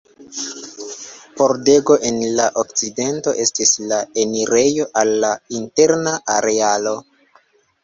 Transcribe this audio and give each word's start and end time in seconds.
Pordego 1.41 1.97
en 2.09 2.17
la 2.39 2.47
okcidento 2.63 3.35
estis 3.45 3.75
la 3.93 4.01
enirejo 4.25 4.89
al 5.05 5.15
la 5.27 5.33
interna 5.63 6.17
arealo. 6.41 6.99